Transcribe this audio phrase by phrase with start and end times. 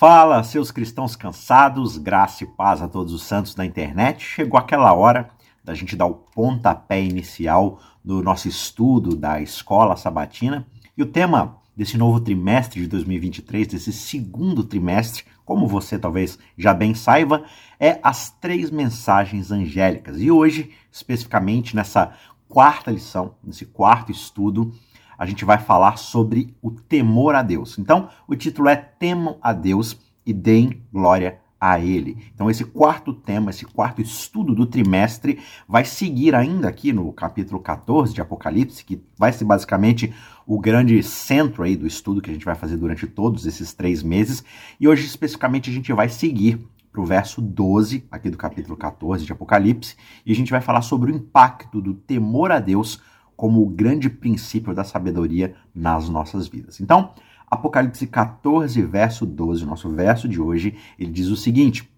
[0.00, 4.24] Fala, seus cristãos cansados, graça e paz a todos os santos da internet.
[4.24, 5.28] Chegou aquela hora
[5.62, 10.66] da gente dar o pontapé inicial do nosso estudo da escola sabatina.
[10.96, 16.72] E o tema desse novo trimestre de 2023, desse segundo trimestre, como você talvez já
[16.72, 17.44] bem saiba,
[17.78, 20.18] é as três mensagens angélicas.
[20.18, 22.14] E hoje, especificamente nessa
[22.48, 24.72] quarta lição, nesse quarto estudo,
[25.20, 27.78] a gente vai falar sobre o temor a Deus.
[27.78, 29.94] Então, o título é Temam a Deus
[30.24, 32.16] e deem glória a Ele.
[32.34, 35.38] Então, esse quarto tema, esse quarto estudo do trimestre,
[35.68, 40.10] vai seguir ainda aqui no capítulo 14 de Apocalipse, que vai ser basicamente
[40.46, 44.02] o grande centro aí do estudo que a gente vai fazer durante todos esses três
[44.02, 44.42] meses.
[44.80, 49.26] E hoje, especificamente, a gente vai seguir para o verso 12 aqui do capítulo 14
[49.26, 53.02] de Apocalipse, e a gente vai falar sobre o impacto do temor a Deus
[53.40, 56.78] como o grande princípio da sabedoria nas nossas vidas.
[56.78, 57.14] Então,
[57.50, 61.90] Apocalipse 14, verso 12, nosso verso de hoje, ele diz o seguinte: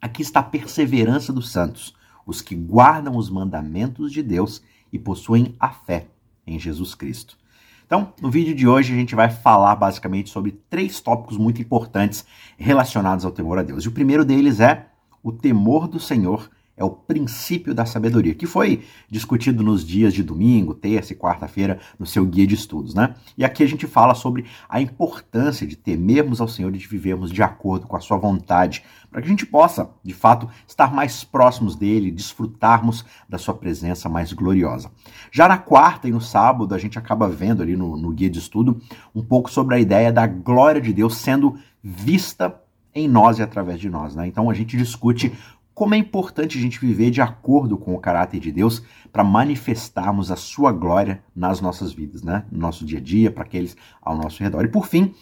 [0.00, 5.54] Aqui está a perseverança dos santos, os que guardam os mandamentos de Deus e possuem
[5.60, 6.06] a fé
[6.46, 7.36] em Jesus Cristo.
[7.84, 12.24] Então, no vídeo de hoje a gente vai falar basicamente sobre três tópicos muito importantes
[12.56, 13.84] relacionados ao temor a Deus.
[13.84, 14.86] E o primeiro deles é
[15.22, 20.22] o temor do Senhor é o princípio da sabedoria, que foi discutido nos dias de
[20.22, 23.14] domingo, terça e quarta-feira no seu guia de estudos, né?
[23.36, 27.30] E aqui a gente fala sobre a importância de temermos ao Senhor e de vivermos
[27.30, 31.22] de acordo com a sua vontade, para que a gente possa, de fato, estar mais
[31.22, 34.90] próximos dele, desfrutarmos da sua presença mais gloriosa.
[35.30, 38.38] Já na quarta e no sábado, a gente acaba vendo ali no, no guia de
[38.38, 38.80] estudo
[39.14, 42.58] um pouco sobre a ideia da glória de Deus sendo vista
[42.94, 44.14] em nós e através de nós.
[44.14, 44.26] Né?
[44.26, 45.32] Então a gente discute
[45.74, 48.82] como é importante a gente viver de acordo com o caráter de Deus
[49.12, 52.44] para manifestarmos a sua glória nas nossas vidas, né?
[52.50, 54.64] no nosso dia a dia, para aqueles ao nosso redor.
[54.64, 55.14] E por fim,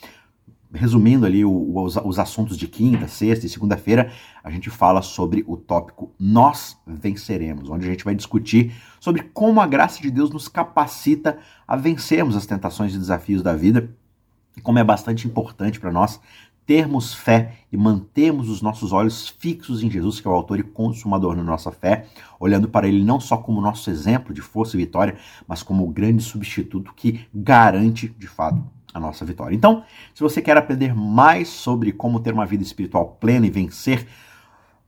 [0.73, 5.57] resumindo ali os, os assuntos de quinta, sexta e segunda-feira, a gente fala sobre o
[5.57, 10.49] tópico Nós Venceremos, onde a gente vai discutir sobre como a graça de Deus nos
[10.49, 13.95] capacita a vencermos as tentações e desafios da vida
[14.57, 16.21] e como é bastante importante para nós
[16.69, 20.63] termos fé e mantermos os nossos olhos fixos em Jesus, que é o autor e
[20.63, 22.05] consumador da nossa fé,
[22.39, 25.91] olhando para ele não só como nosso exemplo de força e vitória, mas como o
[25.91, 28.63] grande substituto que garante, de fato,
[28.93, 29.57] a nossa vitória.
[29.57, 29.83] Então,
[30.15, 34.07] se você quer aprender mais sobre como ter uma vida espiritual plena e vencer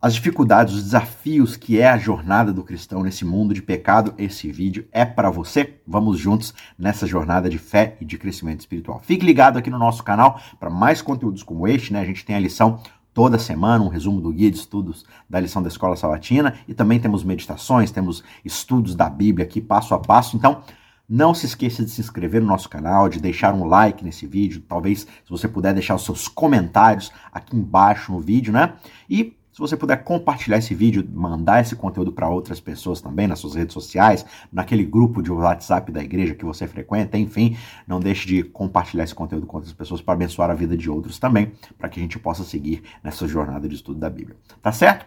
[0.03, 4.51] as dificuldades, os desafios que é a jornada do cristão nesse mundo de pecado, esse
[4.51, 5.79] vídeo é para você.
[5.87, 9.01] Vamos juntos nessa jornada de fé e de crescimento espiritual.
[9.01, 12.01] Fique ligado aqui no nosso canal para mais conteúdos como este, né?
[12.01, 12.81] A gente tem a lição
[13.13, 16.99] toda semana, um resumo do guia de estudos da lição da Escola Sabatina e também
[16.99, 20.35] temos meditações, temos estudos da Bíblia aqui passo a passo.
[20.35, 20.63] Então,
[21.07, 24.63] não se esqueça de se inscrever no nosso canal, de deixar um like nesse vídeo,
[24.67, 28.75] talvez se você puder deixar os seus comentários aqui embaixo no vídeo, né?
[29.09, 33.41] E se você puder compartilhar esse vídeo, mandar esse conteúdo para outras pessoas também nas
[33.41, 38.27] suas redes sociais, naquele grupo de WhatsApp da igreja que você frequenta, enfim, não deixe
[38.27, 41.91] de compartilhar esse conteúdo com outras pessoas para abençoar a vida de outros também, para
[41.91, 44.35] que a gente possa seguir nessa jornada de estudo da Bíblia.
[44.63, 45.05] Tá certo?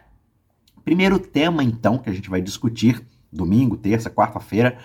[0.86, 4.78] Primeiro tema, então, que a gente vai discutir domingo, terça, quarta-feira,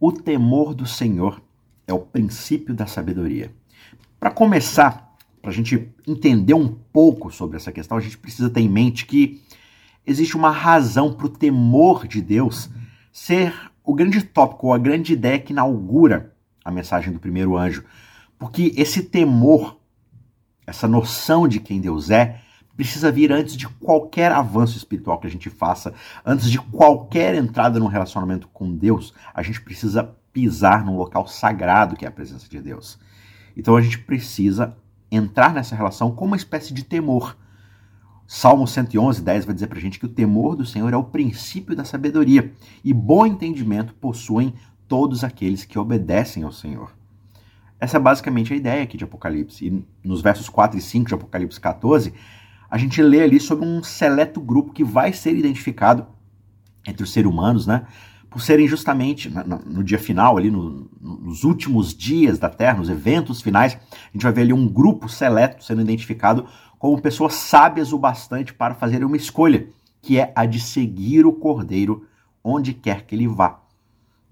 [0.00, 1.40] o temor do Senhor
[1.86, 3.52] é o princípio da sabedoria.
[4.18, 5.03] Para começar,
[5.44, 9.04] para a gente entender um pouco sobre essa questão, a gente precisa ter em mente
[9.04, 9.42] que
[10.06, 12.70] existe uma razão para o temor de Deus
[13.12, 16.34] ser o grande tópico, a grande ideia que inaugura
[16.64, 17.84] a mensagem do primeiro anjo.
[18.38, 19.78] Porque esse temor,
[20.66, 22.40] essa noção de quem Deus é,
[22.74, 25.92] precisa vir antes de qualquer avanço espiritual que a gente faça,
[26.24, 31.96] antes de qualquer entrada num relacionamento com Deus, a gente precisa pisar num local sagrado
[31.96, 32.98] que é a presença de Deus.
[33.54, 34.74] Então a gente precisa
[35.14, 37.36] entrar nessa relação com uma espécie de temor.
[38.26, 41.76] Salmo 111, 10 vai dizer pra gente que o temor do Senhor é o princípio
[41.76, 42.52] da sabedoria
[42.82, 44.54] e bom entendimento possuem
[44.88, 46.92] todos aqueles que obedecem ao Senhor.
[47.78, 49.66] Essa é basicamente a ideia aqui de Apocalipse.
[49.66, 52.14] E nos versos 4 e 5 de Apocalipse 14,
[52.70, 56.06] a gente lê ali sobre um seleto grupo que vai ser identificado
[56.86, 57.86] entre os seres humanos, né?
[58.34, 59.32] Por serem justamente
[59.64, 64.24] no, dia final, ali no, nos últimos dias da Terra, nos eventos finais, a gente
[64.24, 66.44] vai ver ali um grupo seleto sendo identificado
[66.76, 69.68] como pessoas sábias o bastante para fazer uma escolha,
[70.02, 72.08] que é a de seguir o Cordeiro
[72.42, 73.60] onde quer que ele vá.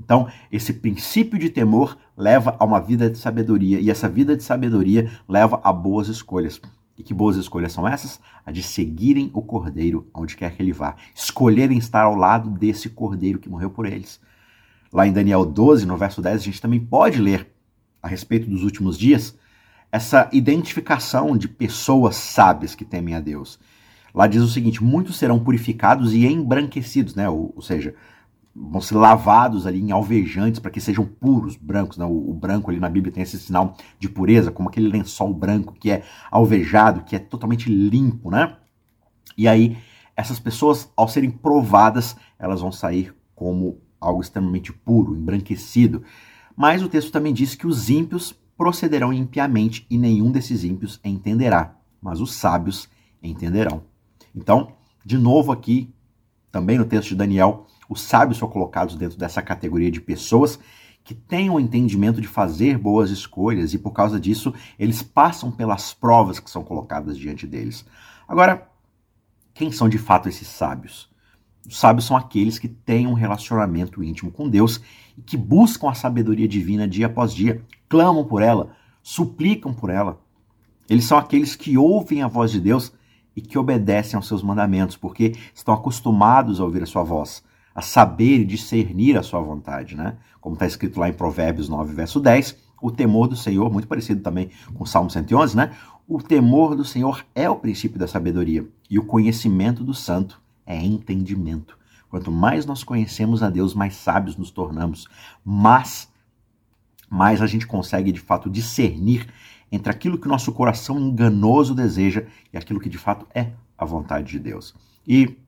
[0.01, 4.43] Então, esse princípio de temor leva a uma vida de sabedoria, e essa vida de
[4.43, 6.61] sabedoria leva a boas escolhas.
[6.97, 8.21] E que boas escolhas são essas?
[8.45, 12.91] A de seguirem o cordeiro onde quer que ele vá, escolherem estar ao lado desse
[12.91, 14.21] cordeiro que morreu por eles.
[14.93, 17.51] Lá em Daniel 12, no verso 10, a gente também pode ler
[18.03, 19.35] a respeito dos últimos dias
[19.91, 23.59] essa identificação de pessoas sábias que temem a Deus.
[24.15, 27.29] Lá diz o seguinte: muitos serão purificados e embranquecidos, né?
[27.29, 27.95] ou, ou seja,
[28.55, 31.97] vão ser lavados ali em alvejantes para que sejam puros, brancos.
[31.97, 32.05] Né?
[32.05, 35.75] O, o, branco ali na Bíblia tem esse sinal de pureza, como aquele lençol branco
[35.75, 38.57] que é alvejado, que é totalmente limpo, né?
[39.37, 39.79] E aí,
[40.15, 46.03] essas pessoas, ao serem provadas, elas vão sair como algo extremamente puro, embranquecido.
[46.55, 51.77] Mas o texto também diz que os ímpios procederão impiamente e nenhum desses ímpios entenderá,
[52.01, 52.89] mas os sábios
[53.23, 53.83] entenderão.
[54.35, 54.75] Então,
[55.05, 55.93] de novo aqui,
[56.51, 60.59] também no texto de Daniel, os sábios são colocados dentro dessa categoria de pessoas
[61.05, 65.93] que têm o entendimento de fazer boas escolhas e por causa disso eles passam pelas
[65.93, 67.85] provas que são colocadas diante deles.
[68.27, 68.69] Agora,
[69.53, 71.11] quem são de fato esses sábios?
[71.69, 74.81] Os sábios são aqueles que têm um relacionamento íntimo com Deus
[75.17, 80.21] e que buscam a sabedoria divina dia após dia, clamam por ela, suplicam por ela.
[80.89, 82.93] Eles são aqueles que ouvem a voz de Deus
[83.37, 87.43] e que obedecem aos seus mandamentos, porque estão acostumados a ouvir a sua voz,
[87.75, 90.17] a saber e discernir a sua vontade, né?
[90.41, 94.21] Como está escrito lá em Provérbios 9, verso 10, o temor do Senhor, muito parecido
[94.21, 95.73] também com o Salmo 111, né?
[96.07, 100.77] O temor do Senhor é o princípio da sabedoria e o conhecimento do santo é
[100.77, 101.79] entendimento.
[102.09, 105.09] Quanto mais nós conhecemos a Deus, mais sábios nos tornamos,
[105.45, 106.11] mas
[107.09, 109.29] mais a gente consegue de fato discernir
[109.71, 114.33] entre aquilo que nosso coração enganoso deseja e aquilo que de fato é a vontade
[114.33, 114.75] de Deus.
[115.07, 115.39] E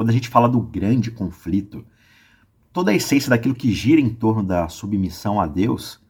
[0.00, 1.84] quando a gente fala do grande conflito,
[2.72, 6.00] toda a essência daquilo que gira em torno da submissão a Deus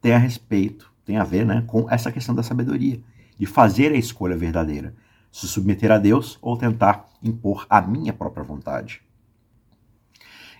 [0.00, 3.00] tem a respeito, tem a ver né, com essa questão da sabedoria,
[3.38, 4.96] de fazer a escolha verdadeira
[5.30, 9.00] se submeter a Deus ou tentar impor a minha própria vontade.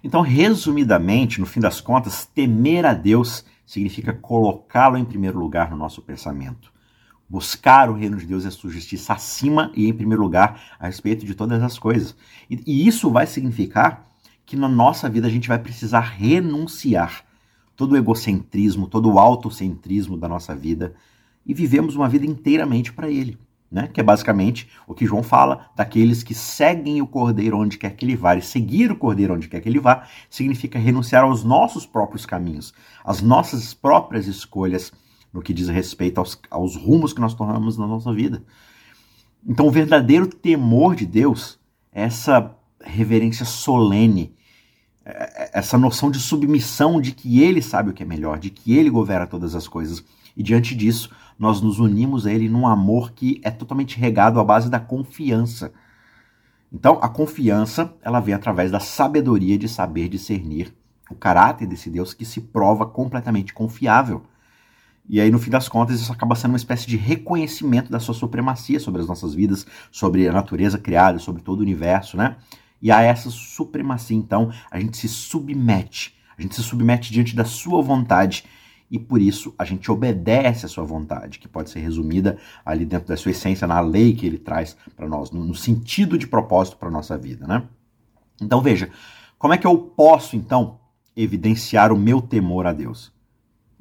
[0.04, 5.76] Então, resumidamente, no fim das contas, temer a Deus significa colocá-lo em primeiro lugar no
[5.76, 6.72] nosso pensamento.
[7.34, 10.86] Buscar o reino de Deus e a sua justiça acima e em primeiro lugar a
[10.86, 12.14] respeito de todas as coisas.
[12.48, 14.06] E, e isso vai significar
[14.46, 17.24] que na nossa vida a gente vai precisar renunciar
[17.74, 20.94] todo o egocentrismo, todo o autocentrismo da nossa vida
[21.44, 23.36] e vivemos uma vida inteiramente para Ele
[23.74, 23.90] né?
[23.92, 28.04] que é basicamente o que João fala daqueles que seguem o cordeiro onde quer que
[28.04, 28.36] ele vá.
[28.36, 32.72] E seguir o cordeiro onde quer que ele vá significa renunciar aos nossos próprios caminhos,
[33.04, 34.92] às nossas próprias escolhas
[35.34, 38.42] no que diz respeito aos, aos rumos que nós tomamos na nossa vida.
[39.44, 41.58] Então, o verdadeiro temor de Deus
[41.92, 44.34] é essa reverência solene,
[45.04, 48.48] é, é, essa noção de submissão de que ele sabe o que é melhor, de
[48.48, 50.04] que ele governa todas as coisas.
[50.36, 54.44] E diante disso, nós nos unimos a Ele num amor que é totalmente regado à
[54.44, 55.72] base da confiança.
[56.72, 60.74] Então, a confiança, ela vem através da sabedoria de saber discernir
[61.10, 64.24] o caráter desse Deus que se prova completamente confiável.
[65.08, 68.14] E aí, no fim das contas, isso acaba sendo uma espécie de reconhecimento da sua
[68.14, 72.36] supremacia sobre as nossas vidas, sobre a natureza criada, sobre todo o universo, né?
[72.80, 76.14] E a essa supremacia, então, a gente se submete.
[76.36, 78.44] A gente se submete diante da sua vontade
[78.90, 83.08] e por isso a gente obedece à sua vontade, que pode ser resumida ali dentro
[83.08, 86.88] da sua essência na lei que ele traz para nós, no, sentido de propósito para
[86.88, 87.62] a nossa vida, né?
[88.40, 88.90] Então veja,
[89.38, 90.78] como é que eu posso então
[91.16, 93.13] evidenciar o meu temor a Deus?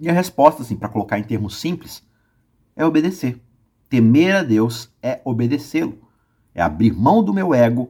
[0.04, 2.04] E a resposta, assim, para colocar em termos simples,
[2.76, 3.42] é obedecer.
[3.90, 5.98] Temer a Deus é obedecê-lo,
[6.54, 7.90] é abrir mão do meu ego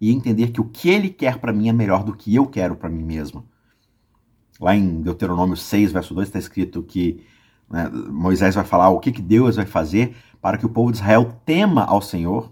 [0.00, 2.74] e entender que o que ele quer para mim é melhor do que eu quero
[2.74, 3.44] para mim mesmo.
[4.58, 7.24] Lá em Deuteronômio 6, verso 2, está escrito que
[7.70, 10.98] né, Moisés vai falar o que, que Deus vai fazer para que o povo de
[10.98, 12.50] Israel tema ao Senhor,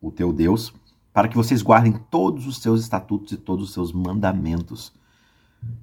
[0.00, 0.74] o teu Deus,
[1.12, 4.92] para que vocês guardem todos os seus estatutos e todos os seus mandamentos.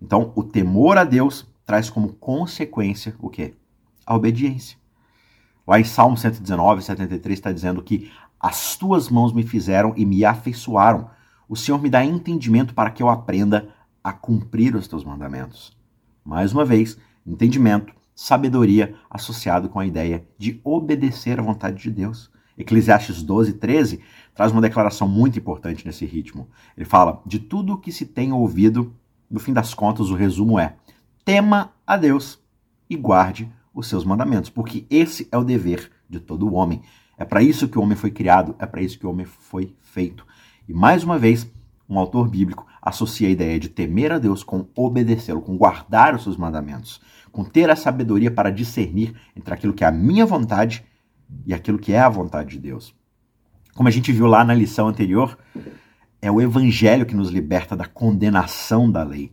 [0.01, 3.53] Então, o temor a Deus traz como consequência o quê?
[4.03, 4.75] A obediência.
[5.67, 10.25] Lá em Salmo 119, 73 está dizendo que as tuas mãos me fizeram e me
[10.25, 11.11] afeiçoaram.
[11.47, 13.69] O Senhor me dá entendimento para que eu aprenda
[14.03, 15.77] a cumprir os teus mandamentos.
[16.25, 22.31] Mais uma vez, entendimento, sabedoria associado com a ideia de obedecer à vontade de Deus.
[22.57, 23.99] Eclesiastes 12, 13
[24.33, 26.49] traz uma declaração muito importante nesse ritmo.
[26.75, 28.91] Ele fala: De tudo o que se tem ouvido,
[29.29, 30.75] no fim das contas, o resumo é:
[31.23, 32.39] tema a Deus
[32.89, 36.81] e guarde os seus mandamentos, porque esse é o dever de todo homem.
[37.17, 39.75] É para isso que o homem foi criado, é para isso que o homem foi
[39.81, 40.25] feito.
[40.67, 41.49] E mais uma vez,
[41.87, 46.23] um autor bíblico associa a ideia de temer a Deus com obedecê-lo, com guardar os
[46.23, 50.83] seus mandamentos, com ter a sabedoria para discernir entre aquilo que é a minha vontade
[51.45, 52.95] e aquilo que é a vontade de Deus.
[53.75, 55.37] Como a gente viu lá na lição anterior,
[56.21, 59.31] é o evangelho que nos liberta da condenação da lei.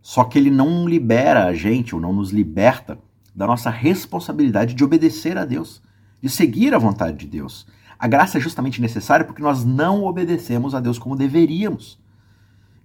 [0.00, 2.98] Só que ele não libera a gente, ou não nos liberta
[3.34, 5.82] da nossa responsabilidade de obedecer a Deus,
[6.20, 7.66] de seguir a vontade de Deus.
[7.98, 11.98] A graça é justamente necessária porque nós não obedecemos a Deus como deveríamos.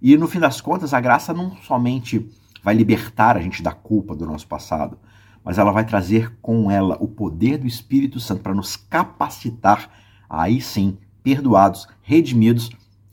[0.02, 2.30] E no fim das contas, a graça não somente
[2.64, 4.98] vai libertar a gente da culpa do nosso passado,
[5.44, 9.90] mas ela vai trazer com ela o poder do Espírito Santo para nos capacitar,
[10.30, 12.70] aí sim, perdoados, redimidos,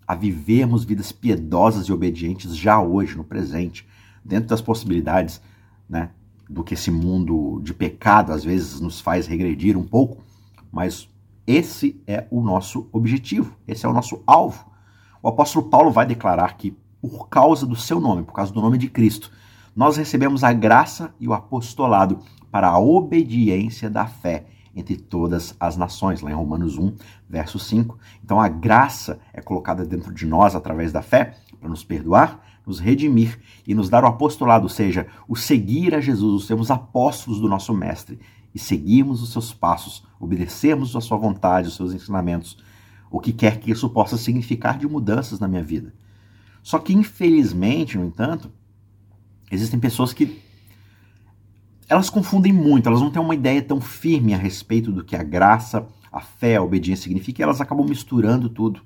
[0.07, 3.87] a vivermos vidas piedosas e obedientes já hoje, no presente,
[4.30, 5.42] dentro das possibilidades
[5.88, 6.10] né,
[6.49, 10.22] do que esse mundo de pecado às vezes nos faz regredir um pouco,
[10.70, 11.08] mas
[11.44, 14.70] esse é o nosso objetivo, esse é o nosso alvo.
[15.20, 18.78] O apóstolo Paulo vai declarar que, por causa do seu nome, por causa do nome
[18.78, 19.32] de Cristo,
[19.75, 22.20] nós recebemos a graça e o apostolado
[22.52, 24.46] para a obediência da fé
[24.76, 26.94] entre todas as nações, lá em Romanos 1,
[27.28, 27.99] verso 5.
[28.25, 32.78] Então a graça é colocada dentro de nós através da fé para nos perdoar, nos
[32.78, 37.40] redimir e nos dar o apostolado, ou seja, o seguir a Jesus, os sermos apóstolos
[37.40, 38.20] do nosso Mestre
[38.54, 42.56] e seguirmos os seus passos, obedecermos a sua vontade, os seus ensinamentos,
[43.10, 45.92] o que quer que isso possa significar de mudanças na minha vida.
[46.62, 48.50] Só que, infelizmente, no entanto,
[49.50, 50.40] existem pessoas que
[51.88, 55.24] elas confundem muito, elas não têm uma ideia tão firme a respeito do que a
[55.24, 58.80] graça, a fé, a obediência significa, e elas acabam misturando tudo.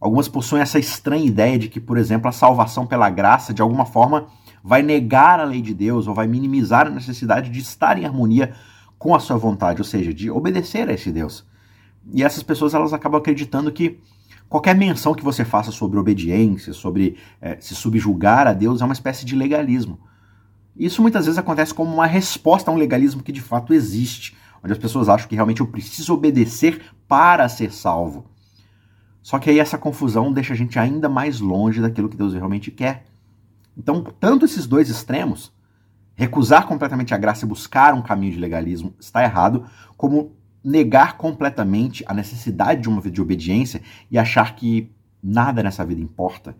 [0.00, 3.84] Algumas possuem essa estranha ideia de que, por exemplo, a salvação pela graça, de alguma
[3.84, 4.28] forma,
[4.62, 8.52] vai negar a lei de Deus ou vai minimizar a necessidade de estar em harmonia
[8.98, 11.46] com a sua vontade, ou seja, de obedecer a esse Deus.
[12.12, 13.98] E essas pessoas elas acabam acreditando que
[14.48, 18.94] qualquer menção que você faça sobre obediência, sobre é, se subjugar a Deus, é uma
[18.94, 20.00] espécie de legalismo.
[20.76, 24.72] Isso muitas vezes acontece como uma resposta a um legalismo que de fato existe, onde
[24.72, 28.26] as pessoas acham que realmente eu preciso obedecer para ser salvo.
[29.22, 32.70] Só que aí essa confusão deixa a gente ainda mais longe daquilo que Deus realmente
[32.70, 33.04] quer.
[33.76, 35.52] Então, tanto esses dois extremos,
[36.14, 40.32] recusar completamente a graça e buscar um caminho de legalismo está errado, como
[40.64, 44.90] negar completamente a necessidade de uma vida de obediência e achar que
[45.22, 46.56] nada nessa vida importa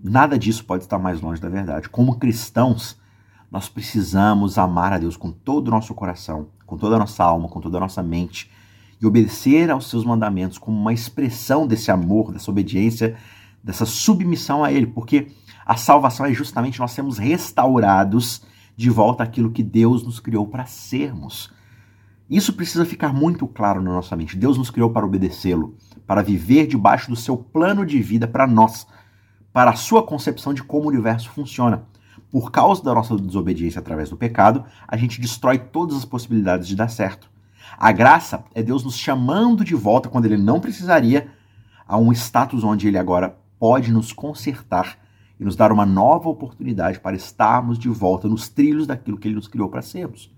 [0.00, 1.88] Nada disso pode estar mais longe da verdade.
[1.88, 2.96] Como cristãos,
[3.50, 7.48] nós precisamos amar a Deus com todo o nosso coração, com toda a nossa alma,
[7.48, 8.48] com toda a nossa mente
[9.00, 13.16] e obedecer aos seus mandamentos como uma expressão desse amor, dessa obediência,
[13.62, 15.28] dessa submissão a Ele, porque
[15.64, 18.42] a salvação é justamente nós sermos restaurados
[18.76, 21.52] de volta àquilo que Deus nos criou para sermos.
[22.28, 24.36] Isso precisa ficar muito claro na nossa mente.
[24.36, 25.74] Deus nos criou para obedecê-lo,
[26.06, 28.86] para viver debaixo do seu plano de vida para nós
[29.52, 31.82] para a sua concepção de como o universo funciona.
[32.30, 36.76] Por causa da nossa desobediência através do pecado, a gente destrói todas as possibilidades de
[36.76, 37.28] dar certo.
[37.80, 41.28] A graça é Deus nos chamando de volta quando ele não precisaria
[41.86, 44.98] a um status onde ele agora pode nos consertar
[45.38, 49.36] e nos dar uma nova oportunidade para estarmos de volta nos trilhos daquilo que ele
[49.36, 50.28] nos criou para sermos.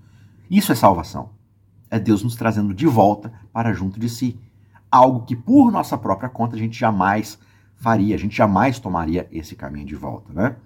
[0.51, 1.31] Isso é salvação.
[1.91, 4.39] É Deus nos trazendo de volta para junto de si.
[4.91, 7.39] Algo que por nossa própria conta a gente jamais
[7.75, 10.57] faria, a gente jamais tomaria esse caminho de volta, né?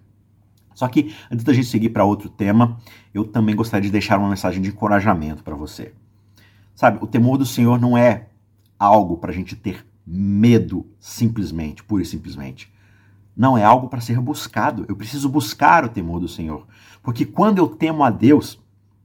[0.74, 2.78] Só que antes da gente seguir para outro tema,
[3.14, 5.94] eu também gostaria de deixar uma mensagem de encorajamento para você.
[6.74, 8.28] Sabe, o temor do Senhor não é
[8.78, 12.72] algo para a gente ter medo simplesmente, pura e simplesmente.
[13.36, 14.84] Não é algo para ser buscado.
[14.88, 16.66] Eu preciso buscar o temor do Senhor.
[17.02, 18.60] Porque quando eu temo a Deus,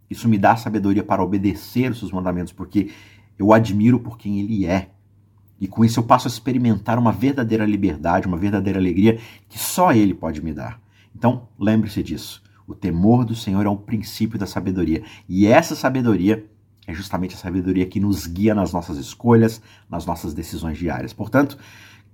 [0.10, 2.92] isso me dá sabedoria para obedecer os seus mandamentos, porque
[3.38, 4.90] eu admiro por quem Ele é.
[5.60, 9.92] E com isso eu passo a experimentar uma verdadeira liberdade, uma verdadeira alegria que só
[9.92, 10.82] Ele pode me dar.
[11.16, 12.42] Então, lembre-se disso.
[12.68, 15.04] O temor do Senhor é o princípio da sabedoria.
[15.28, 16.46] E essa sabedoria
[16.90, 21.14] é justamente a sabedoria que nos guia nas nossas escolhas, nas nossas decisões diárias.
[21.14, 21.56] Portanto,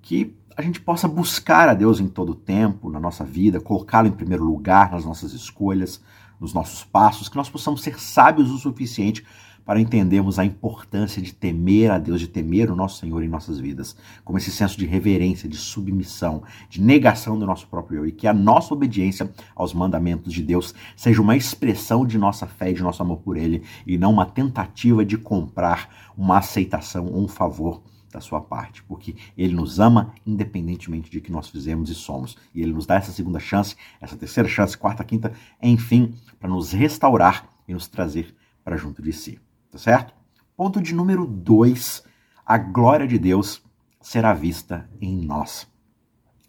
[0.02, 4.10] que a gente possa buscar a Deus em todo o tempo, na nossa vida, colocá-lo
[4.10, 6.02] em primeiro lugar nas nossas escolhas,
[6.42, 9.26] nos nossos passos, que nós possamos ser sábios o suficiente
[9.66, 13.60] para entendermos a importância de temer a Deus, de temer o nosso Senhor em nossas
[13.60, 18.12] vidas, como esse senso de reverência, de submissão, de negação do nosso próprio eu, e
[18.12, 22.76] que a nossa obediência aos mandamentos de Deus seja uma expressão de nossa fé e
[22.76, 27.28] de nosso amor por Ele, e não uma tentativa de comprar uma aceitação ou um
[27.28, 27.82] favor
[28.12, 32.62] da sua parte, porque Ele nos ama independentemente de que nós fizemos e somos, e
[32.62, 37.50] Ele nos dá essa segunda chance, essa terceira chance, quarta, quinta, enfim, para nos restaurar
[37.68, 39.45] e nos trazer para junto de si.
[39.76, 40.14] Tá certo?
[40.56, 42.02] Ponto de número dois:
[42.46, 43.62] a glória de Deus
[44.02, 45.68] será vista em nós.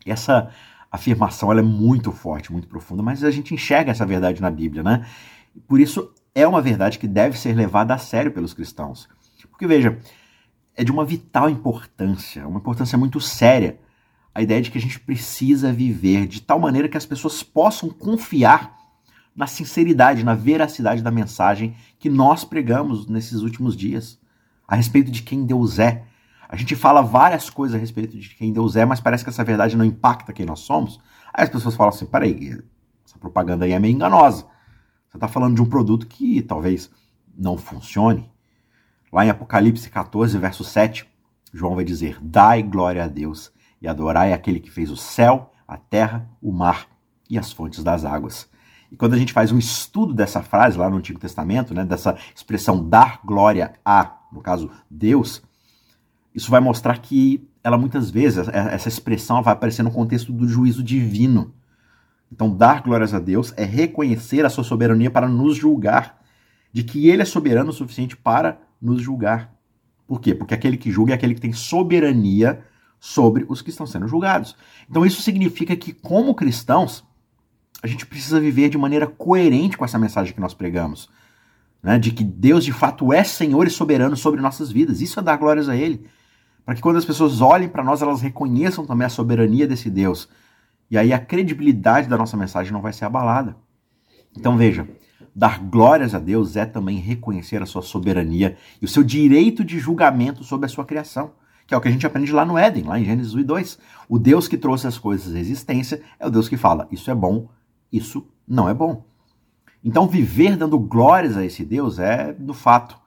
[0.07, 0.53] Essa
[0.93, 4.85] afirmação ela é muito forte, muito profunda, mas a gente enxerga essa verdade na Bíblia,
[4.85, 5.05] né?
[5.67, 9.09] Por isso é uma verdade que deve ser levada a sério pelos cristãos.
[9.51, 9.99] Porque veja,
[10.77, 13.81] é de uma vital importância, uma importância muito séria,
[14.33, 17.89] a ideia de que a gente precisa viver de tal maneira que as pessoas possam
[17.89, 18.77] confiar
[19.37, 24.19] na sinceridade, na veracidade da mensagem que nós pregamos nesses últimos dias
[24.67, 26.05] a respeito de quem Deus é.
[26.49, 29.45] A gente fala várias coisas a respeito de quem Deus é, mas parece que essa
[29.45, 30.99] verdade não impacta quem nós somos.
[31.35, 32.59] Aí as pessoas falam assim: peraí,
[33.05, 34.47] essa propaganda aí é meio enganosa.
[35.09, 36.91] Você está falando de um produto que talvez
[37.37, 38.31] não funcione.
[39.13, 41.07] Lá em Apocalipse 14, verso 7,
[41.53, 43.53] João vai dizer: Dai glória a Deus
[43.83, 46.87] e adorai aquele que fez o céu, a terra, o mar
[47.29, 48.49] e as fontes das águas.
[48.91, 52.17] E quando a gente faz um estudo dessa frase lá no Antigo Testamento, né, dessa
[52.35, 55.43] expressão dar glória a, no caso, Deus,
[56.35, 60.85] isso vai mostrar que ela muitas vezes, essa expressão vai aparecer no contexto do juízo
[60.85, 61.53] divino.
[62.31, 66.23] Então, dar glórias a Deus é reconhecer a sua soberania para nos julgar,
[66.73, 69.53] de que ele é soberano o suficiente para nos julgar.
[70.07, 70.35] Por quê?
[70.35, 72.63] Porque aquele que julga é aquele que tem soberania
[73.01, 74.55] sobre os que estão sendo julgados.
[74.89, 77.05] Então, isso significa que, como cristãos,
[77.83, 81.09] a gente precisa viver de maneira coerente com essa mensagem que nós pregamos.
[81.83, 81.99] Né?
[81.99, 85.01] De que Deus de fato é Senhor e soberano sobre nossas vidas.
[85.01, 86.07] Isso é dar glórias a Ele.
[86.65, 90.29] Para que quando as pessoas olhem para nós, elas reconheçam também a soberania desse Deus.
[90.91, 93.57] E aí a credibilidade da nossa mensagem não vai ser abalada.
[94.37, 94.89] Então veja,
[95.35, 99.79] dar glórias a Deus é também reconhecer a sua soberania e o seu direito de
[99.79, 101.33] julgamento sobre a sua criação
[101.67, 103.45] que é o que a gente aprende lá no Éden, lá em Gênesis 1 e
[103.45, 103.79] 2.
[104.09, 107.15] O Deus que trouxe as coisas à existência é o Deus que fala: isso é
[107.15, 107.49] bom,
[107.93, 109.05] isso não é bom.
[109.83, 112.99] Então, viver dando glórias a esse Deus é, do fato,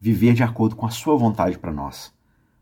[0.00, 2.12] viver de acordo com a sua vontade para nós,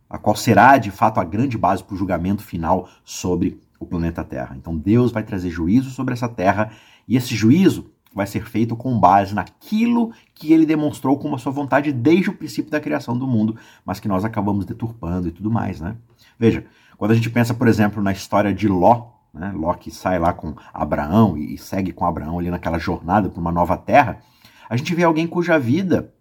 [0.09, 4.25] a qual será, de fato, a grande base para o julgamento final sobre o planeta
[4.25, 4.57] Terra.
[4.57, 6.73] Então, Deus vai trazer juízo sobre essa terra
[7.07, 11.53] e esse juízo vai ser feito com base naquilo que ele demonstrou como a sua
[11.53, 15.51] vontade desde o princípio da criação do mundo, mas que nós acabamos deturpando e tudo
[15.51, 15.97] mais, né?
[16.39, 16.65] Veja,
[16.97, 19.53] quando a gente pensa, por exemplo, na história de Ló, né?
[19.81, 23.53] Que sai lá com Abraão e, e segue com Abraão ali naquela jornada para uma
[23.53, 24.21] nova terra,
[24.69, 26.13] a gente vê alguém cuja vida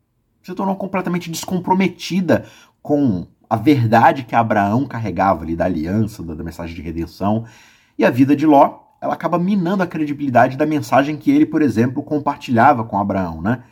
[0.41, 2.45] se tornou completamente descomprometida
[2.81, 7.45] com a verdade que Abraão carregava ali da aliança, da, da mensagem de redenção,
[7.97, 11.61] e a vida de Ló ela acaba minando a credibilidade da mensagem que ele, por
[11.61, 13.63] exemplo, compartilhava com Abraão, né?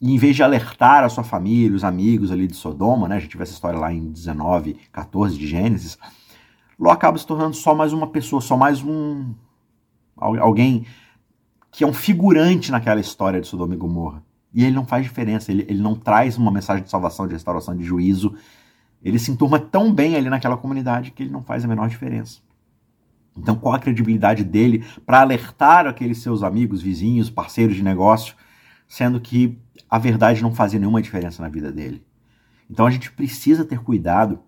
[0.00, 3.16] E em vez de alertar a sua família, os amigos ali de Sodoma, né?
[3.16, 5.98] A gente vê essa história lá em 19, 14 de Gênesis.
[6.78, 9.34] Ló acaba se tornando só mais uma pessoa, só mais um.
[10.16, 10.86] alguém
[11.70, 14.22] que é um figurante naquela história de Sodoma e Gomorra.
[14.52, 17.74] E ele não faz diferença, ele, ele não traz uma mensagem de salvação, de restauração,
[17.74, 18.34] de juízo.
[19.02, 22.40] Ele se enturma tão bem ali naquela comunidade que ele não faz a menor diferença.
[23.36, 28.36] Então, qual a credibilidade dele para alertar aqueles seus amigos, vizinhos, parceiros de negócio,
[28.86, 29.58] sendo que
[29.88, 32.04] a verdade não fazia nenhuma diferença na vida dele?
[32.70, 34.40] Então, a gente precisa ter cuidado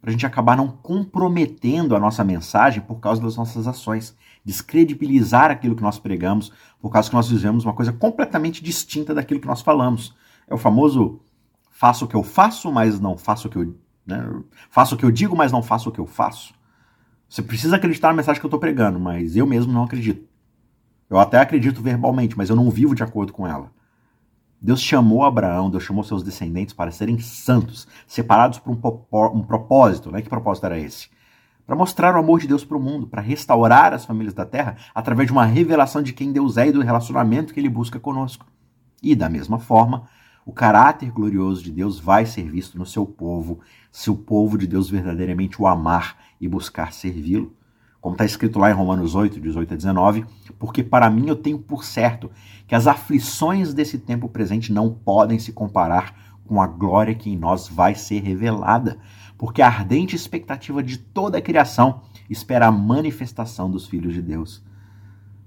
[0.00, 5.50] para a gente acabar não comprometendo a nossa mensagem por causa das nossas ações, descredibilizar
[5.50, 9.46] aquilo que nós pregamos por causa que nós vivemos uma coisa completamente distinta daquilo que
[9.46, 10.14] nós falamos.
[10.46, 11.20] É o famoso
[11.70, 13.76] faço o que eu faço, mas não faço o que eu.
[14.06, 14.28] Né?
[14.70, 16.54] Faço o que eu digo, mas não faço o que eu faço.
[17.28, 20.26] Você precisa acreditar na mensagem que eu estou pregando, mas eu mesmo não acredito.
[21.10, 23.70] Eu até acredito verbalmente, mas eu não vivo de acordo com ela.
[24.60, 30.10] Deus chamou Abraão, Deus chamou seus descendentes para serem santos, separados por um, um propósito.
[30.10, 30.20] Né?
[30.20, 31.08] Que propósito era esse?
[31.66, 34.76] Para mostrar o amor de Deus para o mundo, para restaurar as famílias da terra
[34.94, 38.46] através de uma revelação de quem Deus é e do relacionamento que ele busca conosco.
[39.02, 40.08] E da mesma forma,
[40.44, 43.60] o caráter glorioso de Deus vai ser visto no seu povo,
[43.92, 47.54] se o povo de Deus verdadeiramente o amar e buscar servi-lo.
[48.00, 50.24] Como está escrito lá em Romanos 8, 18 a 19,
[50.58, 52.30] porque para mim eu tenho por certo
[52.66, 56.14] que as aflições desse tempo presente não podem se comparar
[56.46, 58.98] com a glória que em nós vai ser revelada,
[59.36, 64.62] porque a ardente expectativa de toda a criação espera a manifestação dos filhos de Deus.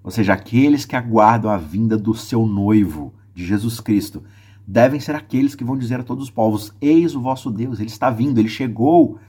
[0.04, 4.24] Ou seja, aqueles que aguardam a vinda do seu noivo, de Jesus Cristo,
[4.68, 7.90] devem ser aqueles que vão dizer a todos os povos: Eis o vosso Deus, ele
[7.90, 9.20] está vindo, ele chegou.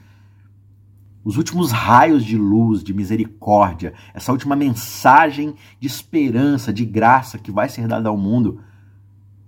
[1.25, 7.53] Os últimos raios de luz, de misericórdia, essa última mensagem de esperança, de graça que
[7.53, 8.61] vai ser dada ao mundo,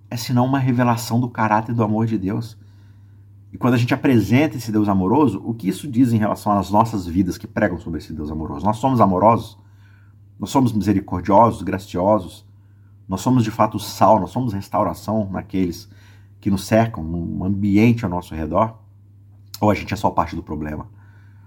[0.09, 2.57] é senão uma revelação do caráter do amor de Deus.
[3.53, 6.71] E quando a gente apresenta esse Deus amoroso, o que isso diz em relação às
[6.71, 8.65] nossas vidas que pregam sobre esse Deus amoroso?
[8.65, 9.59] Nós somos amorosos?
[10.39, 12.47] Nós somos misericordiosos, graciosos?
[13.09, 15.89] Nós somos de fato sal, nós somos restauração naqueles
[16.41, 18.79] que nos cercam, no ambiente ao nosso redor?
[19.61, 20.87] Ou a gente é só parte do problema?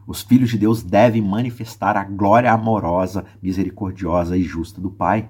[0.07, 5.29] Os filhos de Deus devem manifestar a glória amorosa, misericordiosa e justa do Pai.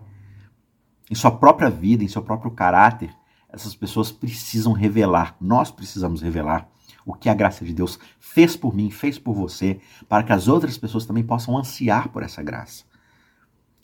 [1.10, 3.10] Em sua própria vida, em seu próprio caráter,
[3.50, 6.70] essas pessoas precisam revelar, nós precisamos revelar
[7.04, 10.48] o que a graça de Deus fez por mim, fez por você, para que as
[10.48, 12.84] outras pessoas também possam ansiar por essa graça.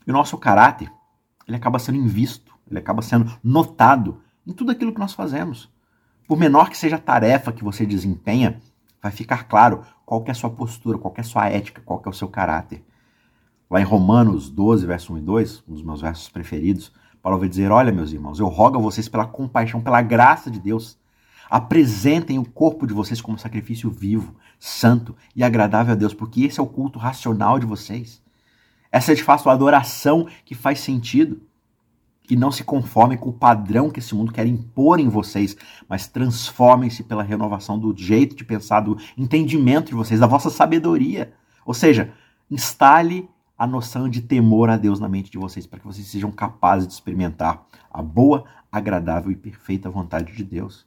[0.06, 0.92] E o nosso caráter
[1.48, 5.72] ele acaba sendo invisto, ele acaba sendo notado em tudo aquilo que nós fazemos.
[6.28, 8.62] Por menor que seja a tarefa que você desempenha,
[9.04, 12.10] vai ficar claro qual é a sua postura, qual é a sua ética, qual é
[12.10, 12.84] o seu caráter.
[13.70, 17.50] Lá em Romanos 12, verso 1 e 2, um dos meus versos preferidos, Paulo vai
[17.50, 20.98] dizer: Olha, meus irmãos, eu rogo a vocês pela compaixão, pela graça de Deus.
[21.50, 26.60] Apresentem o corpo de vocês como sacrifício vivo, santo e agradável a Deus, porque esse
[26.60, 28.22] é o culto racional de vocês.
[28.92, 31.42] Essa é de fato a adoração que faz sentido.
[32.30, 35.58] E não se conformem com o padrão que esse mundo quer impor em vocês,
[35.90, 41.34] mas transformem-se pela renovação do jeito de pensar, do entendimento de vocês, da vossa sabedoria.
[41.66, 42.14] Ou seja,
[42.50, 46.32] instale a noção de temor a Deus na mente de vocês, para que vocês sejam
[46.32, 50.86] capazes de experimentar a boa, agradável e perfeita vontade de Deus.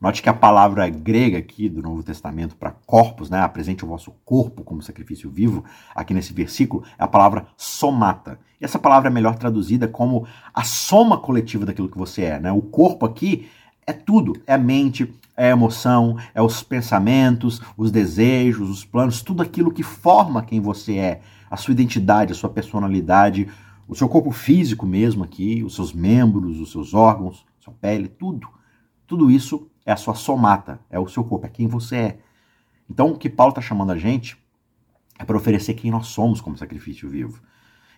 [0.00, 4.12] Note que a palavra grega aqui do Novo Testamento para corpos, né, apresente o vosso
[4.24, 8.38] corpo como sacrifício vivo, aqui nesse versículo, é a palavra somata.
[8.60, 12.40] E essa palavra é melhor traduzida como a soma coletiva daquilo que você é.
[12.40, 12.52] Né?
[12.52, 13.48] O corpo aqui
[13.86, 19.22] é tudo, é a mente, é a emoção, é os pensamentos, os desejos, os planos,
[19.22, 21.20] tudo aquilo que forma quem você é,
[21.50, 23.48] a sua identidade, a sua personalidade,
[23.88, 28.55] o seu corpo físico mesmo aqui, os seus membros, os seus órgãos, sua pele, tudo.
[29.06, 32.18] Tudo isso é a sua somata, é o seu corpo, é quem você é.
[32.90, 34.36] Então, o que Paulo está chamando a gente
[35.18, 37.40] é para oferecer quem nós somos como sacrifício vivo.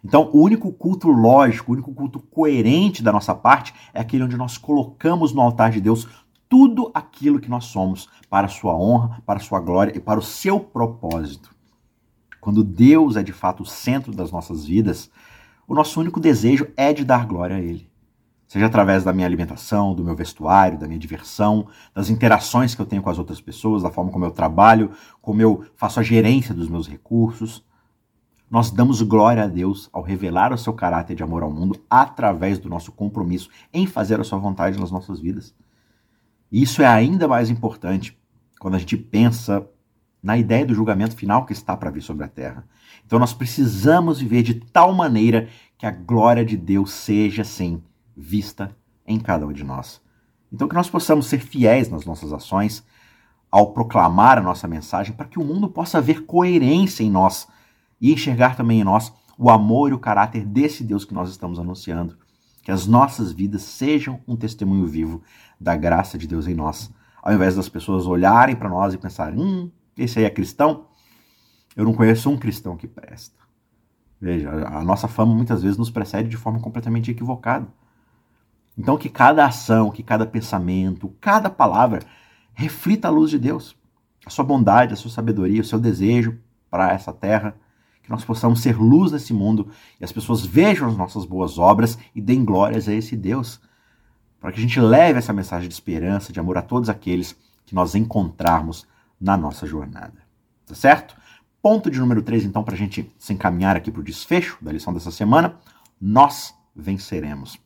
[0.04, 4.36] Então, o único culto lógico, o único culto coerente da nossa parte é aquele onde
[4.36, 6.06] nós colocamos no altar de Deus
[6.48, 10.18] tudo aquilo que nós somos para a sua honra, para a sua glória e para
[10.18, 11.54] o seu propósito.
[12.40, 15.10] Quando Deus é de fato o centro das nossas vidas,
[15.66, 17.87] o nosso único desejo é de dar glória a Ele
[18.48, 22.86] seja através da minha alimentação, do meu vestuário, da minha diversão, das interações que eu
[22.86, 26.54] tenho com as outras pessoas, da forma como eu trabalho, como eu faço a gerência
[26.54, 27.62] dos meus recursos.
[28.50, 32.58] Nós damos glória a Deus ao revelar o seu caráter de amor ao mundo através
[32.58, 35.54] do nosso compromisso em fazer a sua vontade nas nossas vidas.
[36.50, 38.18] E isso é ainda mais importante
[38.58, 39.68] quando a gente pensa
[40.22, 42.66] na ideia do julgamento final que está para vir sobre a terra.
[43.04, 47.82] Então nós precisamos viver de tal maneira que a glória de Deus seja, sim,
[48.18, 48.76] vista
[49.06, 50.00] em cada um de nós.
[50.52, 52.84] Então, que nós possamos ser fiéis nas nossas ações
[53.50, 57.48] ao proclamar a nossa mensagem, para que o mundo possa ver coerência em nós
[58.00, 61.58] e enxergar também em nós o amor e o caráter desse Deus que nós estamos
[61.58, 62.18] anunciando.
[62.62, 65.22] Que as nossas vidas sejam um testemunho vivo
[65.58, 69.40] da graça de Deus em nós, ao invés das pessoas olharem para nós e pensarem:
[69.40, 70.86] hum, esse aí é cristão?
[71.74, 73.38] Eu não conheço um cristão que presta.
[74.20, 77.68] Veja, a nossa fama muitas vezes nos precede de forma completamente equivocada.
[78.78, 82.00] Então, que cada ação, que cada pensamento, cada palavra
[82.54, 83.76] reflita a luz de Deus,
[84.24, 86.38] a sua bondade, a sua sabedoria, o seu desejo
[86.70, 87.56] para essa terra,
[88.02, 89.68] que nós possamos ser luz nesse mundo
[90.00, 93.60] e as pessoas vejam as nossas boas obras e deem glórias a esse Deus,
[94.40, 97.36] para que a gente leve essa mensagem de esperança, de amor a todos aqueles
[97.66, 98.86] que nós encontrarmos
[99.20, 100.22] na nossa jornada.
[100.64, 101.16] Tá certo?
[101.60, 104.70] Ponto de número 3, então, para a gente se encaminhar aqui para o desfecho da
[104.70, 105.56] lição dessa semana.
[106.00, 107.58] Nós venceremos.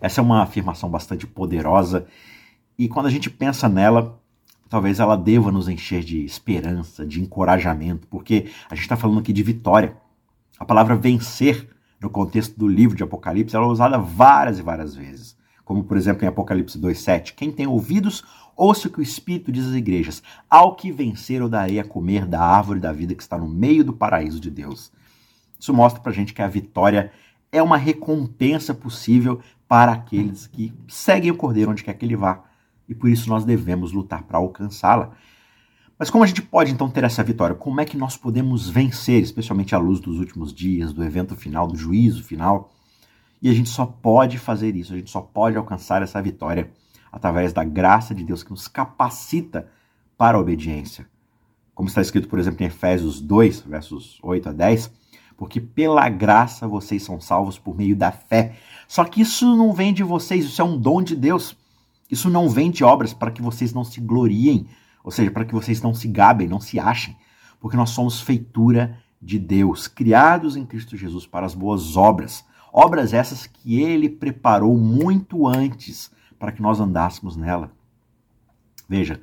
[0.00, 2.06] Essa é uma afirmação bastante poderosa
[2.78, 4.20] e quando a gente pensa nela,
[4.68, 9.32] talvez ela deva nos encher de esperança, de encorajamento, porque a gente está falando aqui
[9.32, 9.96] de vitória.
[10.60, 11.68] A palavra vencer,
[12.00, 15.36] no contexto do livro de Apocalipse, ela é usada várias e várias vezes.
[15.64, 18.22] Como, por exemplo, em Apocalipse 2,7: Quem tem ouvidos,
[18.56, 20.22] ouça o que o Espírito diz às igrejas.
[20.48, 23.82] Ao que vencer, eu darei a comer da árvore da vida que está no meio
[23.82, 24.92] do paraíso de Deus.
[25.58, 27.10] Isso mostra pra gente que a vitória
[27.50, 32.42] é uma recompensa possível para aqueles que seguem o Cordeiro onde quer que ele vá.
[32.88, 35.12] E por isso nós devemos lutar para alcançá-la.
[35.98, 37.54] Mas como a gente pode então ter essa vitória?
[37.54, 41.66] Como é que nós podemos vencer, especialmente à luz dos últimos dias, do evento final,
[41.66, 42.72] do juízo final?
[43.42, 46.70] E a gente só pode fazer isso, a gente só pode alcançar essa vitória
[47.12, 49.68] através da graça de Deus que nos capacita
[50.16, 51.06] para a obediência.
[51.74, 54.92] Como está escrito, por exemplo, em Efésios 2, versos 8 a 10,
[55.38, 58.56] porque pela graça vocês são salvos por meio da fé.
[58.88, 61.56] Só que isso não vem de vocês, isso é um dom de Deus.
[62.10, 64.66] Isso não vem de obras para que vocês não se gloriem,
[65.04, 67.16] ou seja, para que vocês não se gabem, não se achem,
[67.60, 72.44] porque nós somos feitura de Deus, criados em Cristo Jesus para as boas obras.
[72.72, 77.70] Obras essas que ele preparou muito antes para que nós andássemos nela.
[78.88, 79.20] Veja,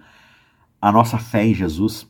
[0.81, 2.07] a nossa fé em Jesus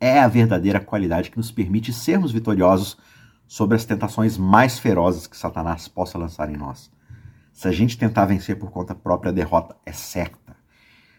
[0.00, 2.96] é a verdadeira qualidade que nos permite sermos vitoriosos
[3.46, 6.90] sobre as tentações mais ferozes que Satanás possa lançar em nós.
[7.52, 10.56] Se a gente tentar vencer por conta própria, a derrota é certa.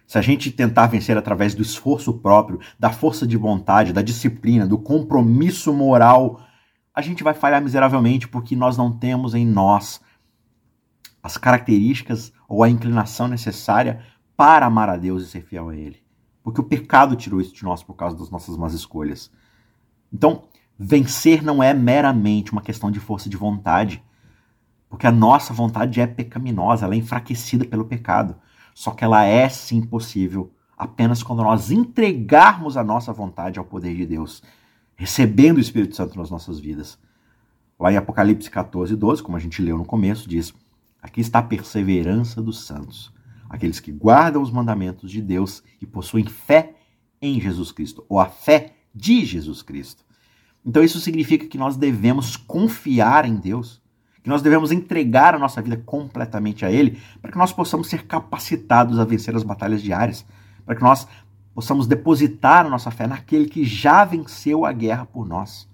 [0.06, 4.68] Se a gente tentar vencer através do esforço próprio, da força de vontade, da disciplina,
[4.68, 6.42] do compromisso moral
[6.96, 10.00] a gente vai falhar miseravelmente porque nós não temos em nós
[11.22, 14.02] as características ou a inclinação necessária
[14.38, 16.02] para amar a Deus e ser fiel a Ele.
[16.42, 19.30] Porque o pecado tirou isso de nós por causa das nossas más escolhas.
[20.14, 24.04] Então, vencer não é meramente uma questão de força de vontade.
[24.90, 28.36] Porque a nossa vontade é pecaminosa, ela é enfraquecida pelo pecado.
[28.74, 33.96] Só que ela é sim possível apenas quando nós entregarmos a nonossa vontade ao poder
[33.96, 34.44] de Deus,
[34.96, 37.00] recebendo o Espírito Santo nas nossas vidas.
[37.80, 40.54] Lá em Apocalipse 14, 12, como a gente leu no começo, diz:
[41.02, 43.14] Aqui está a perseverança dos santos,
[43.50, 46.76] aqueles que guardam os mandamentos de Deus e possuem fé
[47.22, 50.06] em Jesus Cristo, ou a fé de Jesus Cristo.
[50.66, 53.82] Então isso significa que nós devemos confiar em Deus,
[54.24, 58.08] que nós devemos entregar a nossa vida completamente a Ele, para que nós possamos ser
[58.08, 60.26] capacitados a vencer as batalhas diárias,
[60.66, 61.08] para que nós
[61.54, 65.70] possamos depositar a nossa fé naquele que já venceu a guerra por nós.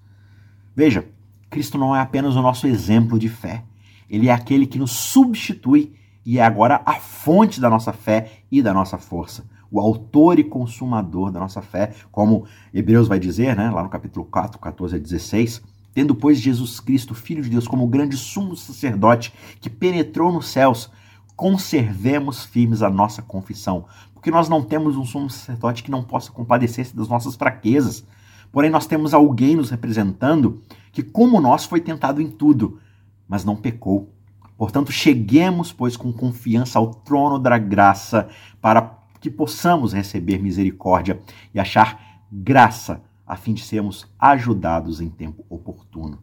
[0.76, 1.08] Veja,
[1.50, 3.64] Cristo não é apenas o nosso exemplo de fé,
[4.10, 8.62] ele é aquele que nos substitui e é agora a fonte da nossa fé e
[8.62, 9.46] da nossa força.
[9.72, 14.26] O autor e consumador da nossa fé, como Hebreus vai dizer, né, lá no capítulo
[14.26, 15.62] 4, 14 a 16.
[15.94, 20.92] Tendo, pois, Jesus Cristo, Filho de Deus, como grande sumo sacerdote que penetrou nos céus,
[21.36, 26.32] conservemos firmes a nossa confissão, porque nós não temos um sumo sacerdote que não possa
[26.32, 28.06] compadecer-se das nossas fraquezas.
[28.52, 32.80] Porém, nós temos alguém nos representando que, como nós, foi tentado em tudo,
[33.28, 34.14] mas não pecou.
[34.58, 38.30] Portanto, cheguemos, pois, com confiança ao trono da graça,
[38.62, 41.22] para que possamos receber misericórdia
[41.54, 46.22] e achar graça, a fim de sermos ajudados em tempo oportuno,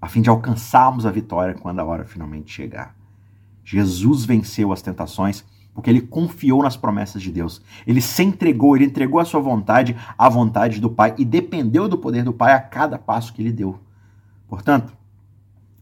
[0.00, 2.96] a fim de alcançarmos a vitória quando a hora finalmente chegar.
[3.64, 7.62] Jesus venceu as tentações porque ele confiou nas promessas de Deus.
[7.86, 11.98] Ele se entregou, ele entregou a sua vontade à vontade do Pai e dependeu do
[11.98, 13.80] poder do Pai a cada passo que ele deu.
[14.46, 14.92] Portanto,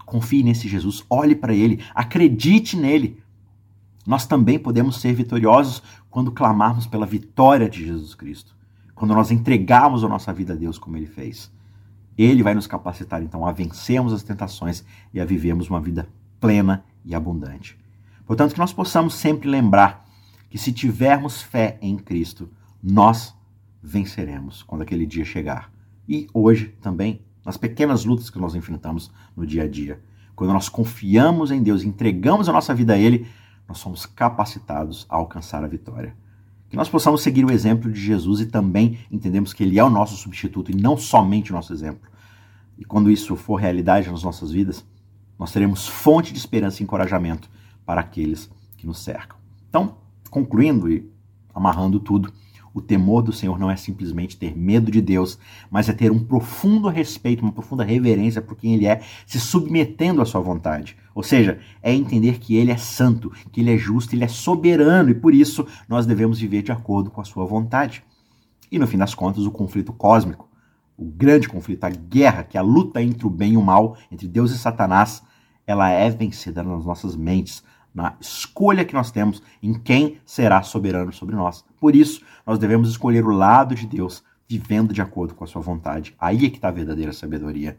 [0.07, 3.21] confie nesse Jesus, olhe para ele, acredite nele.
[4.11, 8.57] Nós também podemos ser vitoriosos quando clamarmos pela vitória de Jesus Cristo,
[8.93, 11.49] quando nós entregarmos a nossa vida a Deus como ele fez.
[12.19, 16.09] Ele vai nos capacitar então a vencermos as tentações e a vivermos uma vida
[16.41, 17.79] plena e abundante.
[18.27, 20.05] Portanto, que nós possamos sempre lembrar
[20.51, 22.51] que se tivermos fé em Cristo,
[22.83, 23.33] nós
[23.81, 25.71] venceremos quando aquele dia chegar.
[26.09, 30.03] E hoje também, nas pequenas lutas que nós enfrentamos no dia a dia.
[30.35, 33.29] Quando nós confiamos em Deus, entregamos a nossa vida a Ele,
[33.71, 36.17] nós somos capacitados a alcançar a vitória.
[36.69, 39.89] Que nós possamos seguir o exemplo de Jesus e também entendemos que Ele é o
[39.89, 42.11] nosso substituto e não somente o nosso exemplo.
[42.77, 44.85] E quando isso for realidade nas nossas vidas,
[45.39, 47.49] nós teremos fonte de esperança e encorajamento
[47.87, 49.39] para aqueles que nos cercam.
[49.69, 49.99] Então,
[50.31, 51.09] concluindo e
[51.55, 52.33] amarrando tudo,
[52.75, 55.39] o temor do Senhor não é simplesmente ter medo de Deus,
[55.71, 60.21] mas é ter um profundo respeito, uma profunda reverência por quem Ele é, se submetendo
[60.21, 60.97] à sua vontade.
[61.15, 65.11] Ou seja, é entender que Ele é santo, que Ele é justo, Ele é soberano
[65.11, 68.05] e por isso nós devemos viver de acordo com a sua vontade.
[68.71, 70.49] E no fim das contas, o conflito cósmico,
[70.97, 73.97] o grande conflito, a guerra, que é a luta entre o bem e o mal,
[74.13, 75.23] entre Deus e Satanás,
[75.67, 81.13] ela é vencida nas nossas mentes, na escolha que nós temos em quem será soberano
[81.13, 81.65] sobre nós.
[81.81, 85.63] Por isso, nós devemos escolher o lado de Deus, vivendo de acordo com a sua
[85.63, 86.15] vontade.
[86.19, 87.79] Aí é que está a verdadeira sabedoria.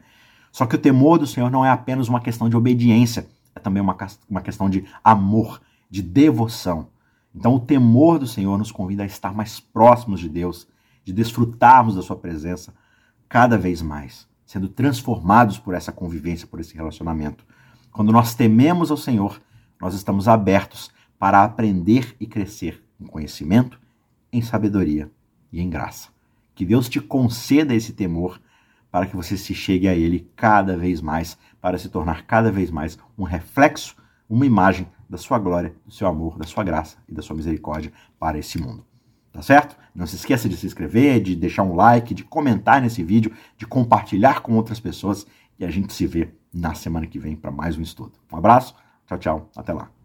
[0.51, 3.81] Só que o temor do Senhor não é apenas uma questão de obediência, é também
[3.81, 3.95] uma,
[4.29, 6.89] uma questão de amor, de devoção.
[7.33, 10.67] Então, o temor do Senhor nos convida a estar mais próximos de Deus,
[11.03, 12.73] de desfrutarmos da Sua presença
[13.29, 17.45] cada vez mais, sendo transformados por essa convivência, por esse relacionamento.
[17.91, 19.41] Quando nós tememos ao Senhor,
[19.79, 23.79] nós estamos abertos para aprender e crescer em conhecimento,
[24.31, 25.09] em sabedoria
[25.51, 26.09] e em graça.
[26.53, 28.39] Que Deus te conceda esse temor
[28.91, 32.69] para que você se chegue a Ele cada vez mais, para se tornar cada vez
[32.69, 33.95] mais um reflexo,
[34.29, 37.91] uma imagem da sua glória, do seu amor, da sua graça e da sua misericórdia
[38.19, 38.85] para esse mundo.
[39.31, 39.77] Tá certo?
[39.95, 43.65] Não se esqueça de se inscrever, de deixar um like, de comentar nesse vídeo, de
[43.65, 45.25] compartilhar com outras pessoas
[45.57, 48.13] e a gente se vê na semana que vem para mais um estudo.
[48.31, 48.75] Um abraço,
[49.07, 50.00] tchau, tchau, até lá.